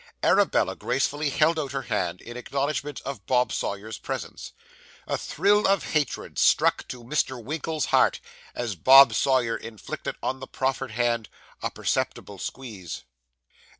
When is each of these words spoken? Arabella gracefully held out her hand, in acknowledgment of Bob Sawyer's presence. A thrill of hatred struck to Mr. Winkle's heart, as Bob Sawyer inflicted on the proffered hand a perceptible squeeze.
Arabella 0.23 0.75
gracefully 0.75 1.29
held 1.29 1.59
out 1.59 1.73
her 1.73 1.83
hand, 1.83 2.21
in 2.21 2.35
acknowledgment 2.35 2.99
of 3.05 3.27
Bob 3.27 3.51
Sawyer's 3.51 3.99
presence. 3.99 4.51
A 5.05 5.15
thrill 5.15 5.67
of 5.67 5.91
hatred 5.91 6.39
struck 6.39 6.87
to 6.87 7.03
Mr. 7.03 7.39
Winkle's 7.39 7.85
heart, 7.93 8.19
as 8.55 8.75
Bob 8.75 9.13
Sawyer 9.13 9.55
inflicted 9.55 10.15
on 10.23 10.39
the 10.39 10.47
proffered 10.47 10.93
hand 10.93 11.29
a 11.61 11.69
perceptible 11.69 12.39
squeeze. 12.39 13.03